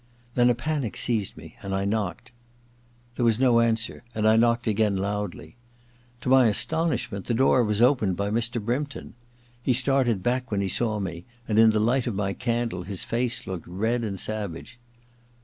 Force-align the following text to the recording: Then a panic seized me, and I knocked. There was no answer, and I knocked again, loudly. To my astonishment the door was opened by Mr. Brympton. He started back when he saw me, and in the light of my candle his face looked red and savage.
Then 0.33 0.49
a 0.49 0.55
panic 0.55 0.97
seized 0.97 1.37
me, 1.37 1.57
and 1.61 1.75
I 1.75 1.85
knocked. 1.85 2.31
There 3.17 3.23
was 3.23 3.39
no 3.39 3.59
answer, 3.59 4.03
and 4.15 4.27
I 4.27 4.35
knocked 4.35 4.65
again, 4.65 4.97
loudly. 4.97 5.57
To 6.21 6.29
my 6.29 6.47
astonishment 6.47 7.25
the 7.25 7.35
door 7.35 7.63
was 7.63 7.83
opened 7.83 8.17
by 8.17 8.31
Mr. 8.31 8.59
Brympton. 8.59 9.13
He 9.61 9.73
started 9.73 10.23
back 10.23 10.49
when 10.49 10.61
he 10.61 10.69
saw 10.69 10.99
me, 10.99 11.25
and 11.47 11.59
in 11.59 11.69
the 11.69 11.79
light 11.79 12.07
of 12.07 12.15
my 12.15 12.33
candle 12.33 12.81
his 12.81 13.03
face 13.03 13.45
looked 13.45 13.67
red 13.67 14.03
and 14.03 14.19
savage. 14.19 14.79